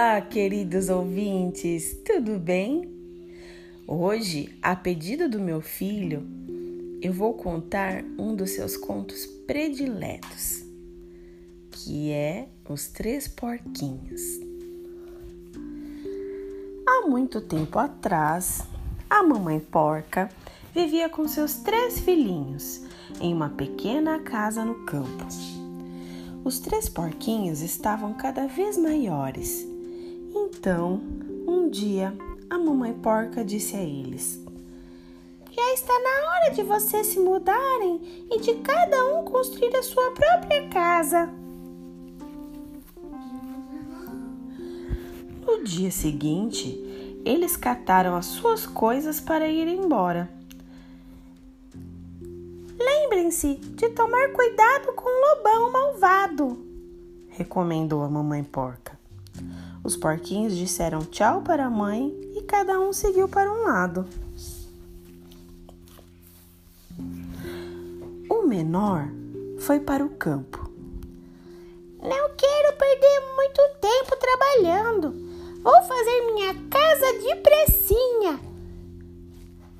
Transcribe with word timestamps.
Olá, 0.00 0.20
queridos 0.20 0.88
ouvintes, 0.88 1.98
tudo 2.04 2.38
bem? 2.38 2.88
Hoje, 3.84 4.56
a 4.62 4.76
pedido 4.76 5.28
do 5.28 5.40
meu 5.40 5.60
filho, 5.60 6.24
eu 7.02 7.12
vou 7.12 7.34
contar 7.34 8.04
um 8.16 8.32
dos 8.32 8.50
seus 8.50 8.76
contos 8.76 9.26
prediletos, 9.26 10.64
que 11.72 12.12
é 12.12 12.46
Os 12.68 12.86
Três 12.86 13.26
Porquinhos. 13.26 14.22
Há 16.86 17.08
muito 17.08 17.40
tempo 17.40 17.76
atrás, 17.80 18.62
a 19.10 19.24
mamãe 19.24 19.58
porca 19.58 20.28
vivia 20.72 21.08
com 21.08 21.26
seus 21.26 21.56
três 21.56 21.98
filhinhos 21.98 22.84
em 23.20 23.34
uma 23.34 23.48
pequena 23.48 24.20
casa 24.20 24.64
no 24.64 24.76
campo. 24.86 25.26
Os 26.44 26.60
três 26.60 26.88
porquinhos 26.88 27.62
estavam 27.62 28.14
cada 28.14 28.46
vez 28.46 28.78
maiores. 28.78 29.76
Então, 30.48 31.00
um 31.46 31.68
dia, 31.68 32.14
a 32.48 32.58
mamãe 32.58 32.94
porca 32.94 33.44
disse 33.44 33.76
a 33.76 33.82
eles: 33.82 34.42
Já 35.50 35.74
está 35.74 35.92
na 35.92 36.30
hora 36.30 36.54
de 36.54 36.62
vocês 36.62 37.06
se 37.08 37.20
mudarem 37.20 38.26
e 38.30 38.40
de 38.40 38.54
cada 38.56 39.04
um 39.14 39.24
construir 39.24 39.76
a 39.76 39.82
sua 39.82 40.10
própria 40.12 40.68
casa. 40.68 41.30
No 45.46 45.62
dia 45.62 45.90
seguinte, 45.90 47.22
eles 47.24 47.56
cataram 47.56 48.16
as 48.16 48.26
suas 48.26 48.66
coisas 48.66 49.20
para 49.20 49.48
ir 49.48 49.68
embora. 49.68 50.30
Lembrem-se 52.78 53.54
de 53.56 53.88
tomar 53.90 54.32
cuidado 54.32 54.92
com 54.94 55.08
o 55.08 55.36
lobão 55.36 55.72
malvado, 55.72 56.66
recomendou 57.28 58.02
a 58.02 58.08
mamãe 58.08 58.42
porca. 58.42 58.97
Os 59.88 59.96
porquinhos 59.96 60.54
disseram 60.54 61.00
tchau 61.00 61.40
para 61.40 61.64
a 61.64 61.70
mãe 61.70 62.14
e 62.36 62.42
cada 62.42 62.78
um 62.78 62.92
seguiu 62.92 63.26
para 63.26 63.50
um 63.50 63.64
lado. 63.64 64.04
O 68.28 68.42
menor 68.46 69.08
foi 69.60 69.80
para 69.80 70.04
o 70.04 70.10
campo. 70.10 70.70
Não 72.02 72.36
quero 72.36 72.76
perder 72.76 73.34
muito 73.34 73.62
tempo 73.80 74.14
trabalhando. 74.20 75.14
Vou 75.62 75.82
fazer 75.82 76.34
minha 76.34 76.54
casa 76.68 77.18
de 77.20 77.36
pressinha. 77.36 78.40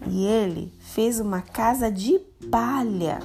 E 0.06 0.24
ele 0.24 0.72
fez 0.80 1.20
uma 1.20 1.42
casa 1.42 1.92
de 1.92 2.18
palha. 2.50 3.18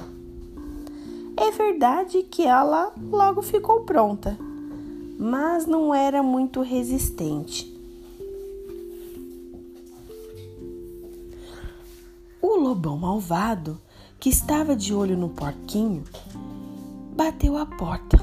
É 1.34 1.50
verdade 1.50 2.24
que 2.24 2.46
ela 2.46 2.92
logo 3.10 3.40
ficou 3.40 3.84
pronta, 3.84 4.36
mas 5.18 5.66
não 5.66 5.94
era 5.94 6.22
muito 6.22 6.62
resistente. 6.62 7.72
O 12.40 12.56
lobão 12.56 12.98
malvado, 12.98 13.80
que 14.20 14.28
estava 14.28 14.76
de 14.76 14.94
olho 14.94 15.16
no 15.16 15.28
porquinho, 15.28 16.04
bateu 17.16 17.56
a 17.56 17.64
porta. 17.64 18.18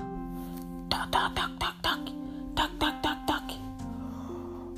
Toc, 0.90 1.10
toc, 1.10 1.34
toc, 1.34 1.58
toc, 1.60 1.82
toc, 1.82 2.14
toc, 2.56 2.72
toc, 2.80 3.02
toc, 3.02 3.26
toc. 3.26 3.60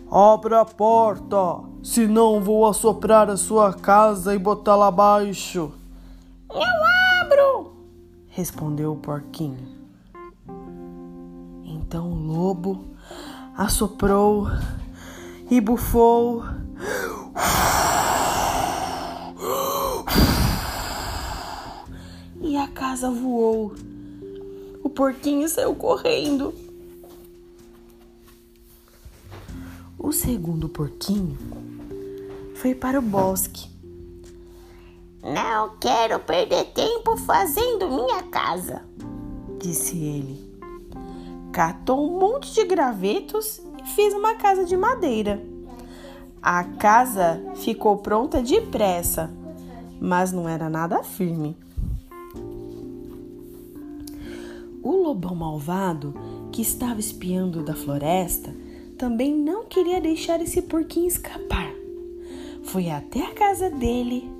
Abra 0.10 0.62
a 0.62 0.66
porta! 0.66 1.74
senão 1.84 2.42
vou 2.42 2.66
assoprar 2.66 3.30
a 3.30 3.36
sua 3.36 3.74
casa 3.74 4.34
e 4.34 4.40
botá-la 4.40 4.88
abaixo. 4.88 5.74
Eu 6.50 7.22
abro! 7.22 7.74
respondeu 8.30 8.94
o 8.94 8.96
porquinho. 8.96 9.83
Então 11.94 12.12
o 12.12 12.16
lobo 12.16 12.86
assoprou 13.56 14.48
e 15.48 15.62
bufou. 15.62 16.44
E 22.42 22.58
a 22.58 22.68
casa 22.70 23.12
voou. 23.12 23.76
O 24.84 24.90
porquinho 24.90 25.48
saiu 25.48 25.76
correndo. 25.76 26.52
O 30.00 30.12
segundo 30.12 30.68
porquinho 30.68 31.38
foi 32.56 32.74
para 32.74 32.98
o 32.98 33.04
bosque. 33.04 33.70
Não 35.22 35.78
quero 35.78 36.20
perder 36.22 36.74
tempo 36.74 37.16
fazendo 37.18 37.88
minha 37.88 38.24
casa, 38.24 38.82
disse 39.60 39.96
ele. 39.96 40.53
Catou 41.54 42.06
um 42.06 42.20
monte 42.20 42.54
de 42.54 42.66
gravetos 42.66 43.62
e 43.82 43.88
fez 43.96 44.14
uma 44.14 44.36
casa 44.36 44.66
de 44.66 44.76
madeira. 44.76 45.42
A 46.42 46.66
casa 46.66 47.42
ficou 47.56 47.98
pronta 47.98 48.42
depressa, 48.42 49.32
mas 50.02 50.34
não 50.34 50.50
era 50.50 50.70
nada 50.70 51.02
firme. 51.04 51.56
O 54.82 54.92
lobão 54.92 55.34
malvado, 55.34 56.14
que 56.52 56.62
estava 56.62 57.00
espiando 57.00 57.64
da 57.64 57.74
floresta, 57.74 58.54
também 58.98 59.34
não 59.34 59.64
queria 59.64 60.02
deixar 60.02 60.42
esse 60.42 60.62
porquinho 60.62 61.08
escapar 61.08 61.74
foi 62.64 62.90
até 62.90 63.24
a 63.24 63.34
casa 63.34 63.70
dele 63.70 64.32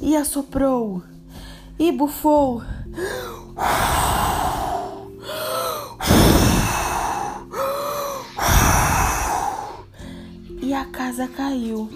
e 0.00 0.16
assoprou 0.16 1.02
e 1.78 1.92
bufou. 1.92 2.62
Casa 11.02 11.26
caiu. 11.26 11.90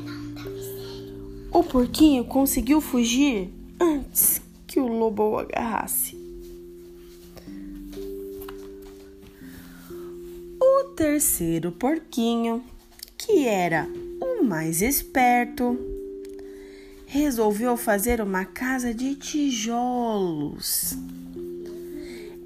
O 1.52 1.62
porquinho 1.62 2.24
conseguiu 2.24 2.80
fugir 2.80 3.48
antes 3.80 4.42
que 4.66 4.80
o 4.80 4.88
lobo 4.88 5.30
o 5.30 5.38
agarrasse. 5.38 6.18
O 10.60 10.84
terceiro 10.96 11.70
porquinho, 11.70 12.64
que 13.16 13.46
era 13.46 13.88
o 14.20 14.42
mais 14.42 14.82
esperto 14.82 15.78
resolveu 17.06 17.76
fazer 17.76 18.20
uma 18.20 18.44
casa 18.44 18.92
de 18.92 19.14
tijolos. 19.14 20.96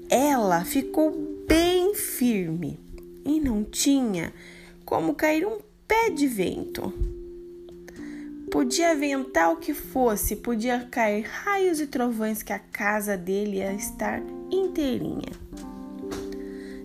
Ela 0.07 0.63
ficou 0.63 1.11
bem 1.47 1.95
firme 1.95 2.79
e 3.25 3.39
não 3.39 3.63
tinha 3.63 4.31
como 4.85 5.15
cair 5.15 5.47
um 5.47 5.70
pé 5.91 6.09
de 6.09 6.25
vento. 6.25 6.93
Podia 8.49 8.95
ventar 8.95 9.51
o 9.51 9.57
que 9.57 9.73
fosse, 9.73 10.37
podia 10.37 10.87
cair 10.89 11.23
raios 11.23 11.81
e 11.81 11.85
trovões 11.85 12.41
que 12.41 12.53
a 12.53 12.59
casa 12.59 13.17
dele 13.17 13.57
ia 13.57 13.73
estar 13.73 14.21
inteirinha. 14.49 15.33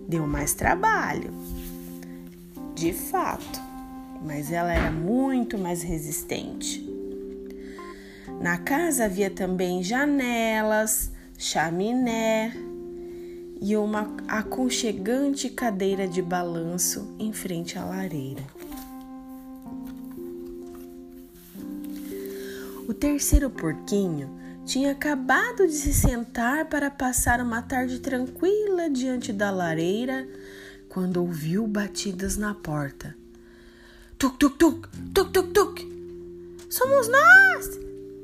Deu 0.05 0.27
mais 0.27 0.53
trabalho, 0.53 1.31
de 2.75 2.91
fato 2.91 3.65
mas 4.21 4.51
ela 4.51 4.73
era 4.73 4.91
muito 4.91 5.57
mais 5.57 5.83
resistente. 5.83 6.83
Na 8.41 8.57
casa 8.57 9.05
havia 9.05 9.29
também 9.29 9.83
janelas, 9.83 11.11
chaminé 11.37 12.51
e 13.61 13.77
uma 13.77 14.17
aconchegante 14.27 15.49
cadeira 15.49 16.07
de 16.07 16.21
balanço 16.21 17.15
em 17.19 17.31
frente 17.31 17.77
à 17.77 17.85
lareira. 17.85 18.56
O 22.87 22.93
terceiro 22.93 23.49
porquinho 23.49 24.39
tinha 24.65 24.93
acabado 24.93 25.67
de 25.67 25.73
se 25.73 25.93
sentar 25.93 26.69
para 26.69 26.89
passar 26.89 27.41
uma 27.41 27.61
tarde 27.61 27.99
tranquila 27.99 28.89
diante 28.89 29.33
da 29.33 29.51
lareira 29.51 30.25
quando 30.87 31.17
ouviu 31.17 31.67
batidas 31.67 32.37
na 32.37 32.53
porta. 32.53 33.13
Tuk, 34.17 34.37
tuk, 34.37 34.57
tuk, 34.57 34.89
tuk, 35.13 35.31
tuk, 35.31 35.51
tuk. 35.51 35.81
Somos 36.69 37.09
nós! 37.09 37.65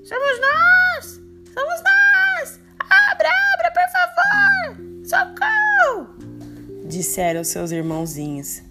Somos 0.06 0.40
nós! 0.40 1.22
Somos 1.54 1.84
nós! 1.84 2.60
Abra, 2.80 3.30
abra, 3.54 3.72
por 3.74 3.90
favor! 3.92 4.78
Socorro! 5.06 6.88
Disseram 6.88 7.44
seus 7.44 7.72
irmãozinhos. 7.72 8.62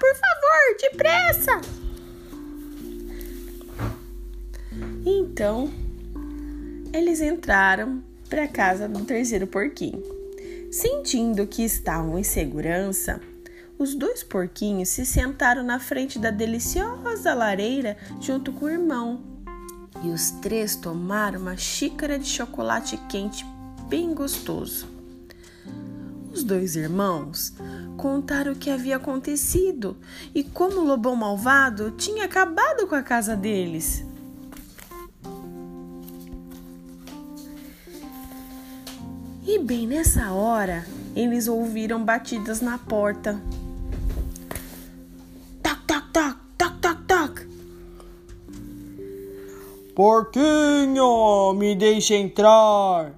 Por 0.00 0.14
favor, 0.14 0.76
depressa! 0.80 1.60
Então, 5.04 5.70
eles 6.92 7.20
entraram 7.20 8.02
para 8.28 8.48
casa 8.48 8.88
do 8.88 9.04
terceiro 9.04 9.46
porquinho. 9.46 10.02
Sentindo 10.72 11.46
que 11.46 11.62
estavam 11.62 12.18
em 12.18 12.22
segurança, 12.22 13.20
os 13.78 13.94
dois 13.94 14.22
porquinhos 14.22 14.88
se 14.88 15.04
sentaram 15.04 15.62
na 15.62 15.78
frente 15.78 16.18
da 16.18 16.30
deliciosa 16.30 17.34
lareira 17.34 17.96
junto 18.20 18.52
com 18.52 18.66
o 18.66 18.70
irmão. 18.70 19.20
e 20.02 20.08
os 20.08 20.30
três 20.30 20.76
tomaram 20.76 21.40
uma 21.40 21.56
xícara 21.56 22.18
de 22.18 22.26
chocolate 22.26 22.96
quente 23.08 23.44
bem 23.88 24.14
gostoso. 24.14 24.88
Os 26.32 26.44
dois 26.44 26.76
irmãos 26.76 27.52
contaram 28.00 28.52
o 28.52 28.56
que 28.56 28.70
havia 28.70 28.96
acontecido 28.96 29.94
e 30.34 30.42
como 30.42 30.80
o 30.80 30.84
lobão 30.84 31.14
malvado 31.14 31.90
tinha 31.90 32.24
acabado 32.24 32.86
com 32.86 32.94
a 32.94 33.02
casa 33.02 33.36
deles. 33.36 34.02
E 39.46 39.58
bem 39.58 39.86
nessa 39.86 40.32
hora, 40.32 40.86
eles 41.14 41.46
ouviram 41.46 42.02
batidas 42.02 42.62
na 42.62 42.78
porta. 42.78 43.38
Toc, 45.62 45.80
toc, 45.86 46.10
toc, 46.10 46.38
toc, 46.56 46.80
toc, 46.80 47.02
toc. 47.06 47.46
Porquinho, 49.94 51.52
me 51.52 51.74
deixe 51.74 52.14
entrar! 52.14 53.12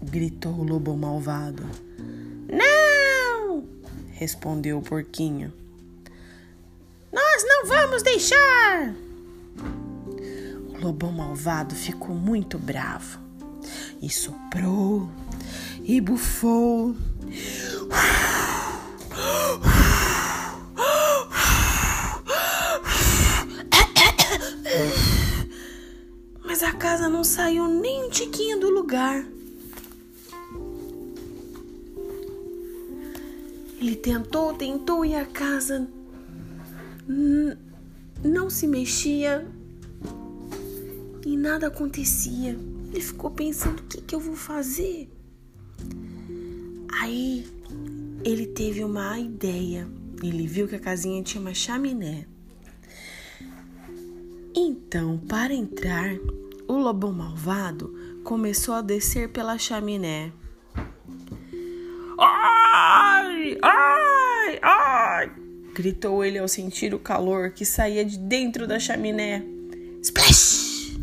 gritou 0.00 0.52
o 0.52 0.62
lobo 0.62 0.96
malvado. 0.96 1.64
Respondeu 4.22 4.78
o 4.78 4.82
porquinho. 4.82 5.52
Nós 7.12 7.42
não 7.44 7.66
vamos 7.66 8.04
deixar! 8.04 8.94
O 10.68 10.78
lobão 10.80 11.10
malvado 11.10 11.74
ficou 11.74 12.14
muito 12.14 12.56
bravo 12.56 13.18
e 14.00 14.08
soprou 14.08 15.10
e 15.82 16.00
bufou. 16.00 16.94
Mas 26.44 26.62
a 26.62 26.72
casa 26.74 27.08
não 27.08 27.24
saiu 27.24 27.66
nem 27.66 28.04
um 28.04 28.08
tiquinho 28.08 28.60
do 28.60 28.70
lugar. 28.70 29.24
Ele 33.82 33.96
tentou, 33.96 34.54
tentou 34.54 35.04
e 35.04 35.12
a 35.12 35.26
casa 35.26 35.88
não 38.22 38.48
se 38.48 38.68
mexia 38.68 39.44
e 41.26 41.36
nada 41.36 41.66
acontecia. 41.66 42.56
Ele 42.92 43.00
ficou 43.00 43.32
pensando: 43.32 43.80
o 43.80 43.82
que, 43.82 44.00
que 44.00 44.14
eu 44.14 44.20
vou 44.20 44.36
fazer? 44.36 45.10
Aí 47.00 47.44
ele 48.24 48.46
teve 48.46 48.84
uma 48.84 49.18
ideia. 49.18 49.88
Ele 50.22 50.46
viu 50.46 50.68
que 50.68 50.76
a 50.76 50.80
casinha 50.80 51.20
tinha 51.20 51.40
uma 51.40 51.52
chaminé. 51.52 52.28
Então, 54.54 55.18
para 55.18 55.52
entrar, 55.52 56.14
o 56.68 56.74
lobão 56.74 57.12
malvado 57.12 57.92
começou 58.22 58.76
a 58.76 58.80
descer 58.80 59.30
pela 59.30 59.58
chaminé. 59.58 60.32
Ai! 63.60 64.58
Ai! 64.62 65.32
Gritou 65.74 66.24
ele 66.24 66.38
ao 66.38 66.48
sentir 66.48 66.94
o 66.94 66.98
calor 66.98 67.50
que 67.50 67.64
saía 67.64 68.04
de 68.04 68.18
dentro 68.18 68.66
da 68.66 68.78
chaminé. 68.78 69.44
Splash! 70.02 70.96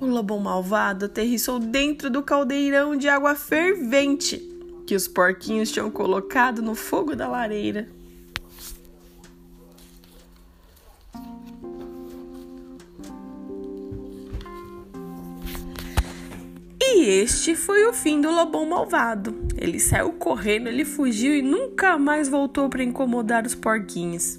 O 0.00 0.06
lobão 0.06 0.38
malvado 0.38 1.06
aterrissou 1.06 1.58
dentro 1.58 2.08
do 2.08 2.22
caldeirão 2.22 2.96
de 2.96 3.08
água 3.08 3.34
fervente 3.34 4.38
que 4.86 4.94
os 4.94 5.06
porquinhos 5.06 5.70
tinham 5.70 5.90
colocado 5.90 6.62
no 6.62 6.74
fogo 6.74 7.14
da 7.14 7.28
lareira. 7.28 7.88
Este 17.08 17.56
foi 17.56 17.86
o 17.86 17.92
fim 17.94 18.20
do 18.20 18.30
lobão 18.30 18.68
malvado. 18.68 19.34
Ele 19.56 19.80
saiu 19.80 20.12
correndo, 20.12 20.68
ele 20.68 20.84
fugiu 20.84 21.34
e 21.34 21.40
nunca 21.40 21.96
mais 21.96 22.28
voltou 22.28 22.68
para 22.68 22.84
incomodar 22.84 23.46
os 23.46 23.54
porquinhos. 23.54 24.38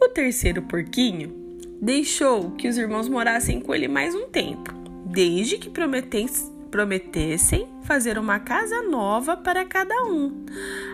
O 0.00 0.08
terceiro 0.08 0.62
porquinho 0.62 1.32
deixou 1.80 2.50
que 2.50 2.66
os 2.66 2.76
irmãos 2.76 3.08
morassem 3.08 3.60
com 3.60 3.72
ele 3.72 3.86
mais 3.86 4.16
um 4.16 4.26
tempo, 4.26 4.74
desde 5.06 5.58
que 5.58 5.70
prometessem 5.70 7.68
fazer 7.84 8.18
uma 8.18 8.40
casa 8.40 8.82
nova 8.82 9.36
para 9.36 9.64
cada 9.64 9.94
um. 10.02 10.44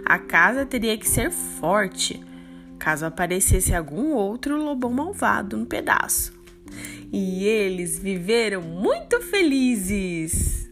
A 0.05 0.19
casa 0.19 0.67
teria 0.67 0.99
que 0.99 1.09
ser 1.09 1.31
forte, 1.31 2.23
caso 2.79 3.07
aparecesse 3.07 3.75
algum 3.75 4.13
outro 4.13 4.63
lobão 4.63 4.91
malvado 4.91 5.57
no 5.57 5.65
pedaço. 5.65 6.37
E 7.13 7.45
eles 7.45 7.99
viveram 7.99 8.61
muito 8.61 9.21
felizes. 9.21 10.71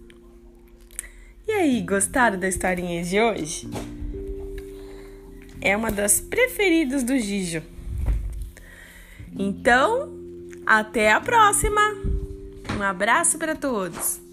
E 1.48 1.52
aí, 1.52 1.80
gostaram 1.80 2.38
da 2.38 2.48
historinha 2.48 3.02
de 3.02 3.20
hoje? 3.20 3.68
É 5.60 5.76
uma 5.76 5.90
das 5.90 6.20
preferidas 6.20 7.02
do 7.02 7.18
Gijo. 7.18 7.62
Então, 9.38 10.12
até 10.66 11.12
a 11.12 11.20
próxima. 11.20 11.80
Um 12.76 12.82
abraço 12.82 13.38
para 13.38 13.54
todos. 13.54 14.25